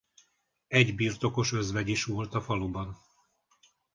Egy 0.67 0.95
birtokos 0.95 1.53
özvegy 1.53 1.89
is 1.89 2.03
volt 2.05 2.33
a 2.33 2.41
faluban. 2.41 2.97